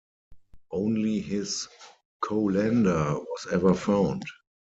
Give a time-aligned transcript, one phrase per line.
[0.71, 1.67] Only his
[2.21, 4.23] colander was ever found.